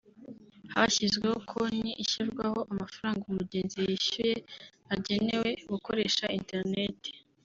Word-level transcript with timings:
hashyizweho 0.73 1.35
konti 1.49 1.91
ishyirwaho 2.03 2.59
amafaranga 2.71 3.23
umugenzi 3.31 3.77
yishyuye 3.87 4.35
agenewe 4.93 5.49
gukoresha 5.71 6.25
interineti 6.39 7.11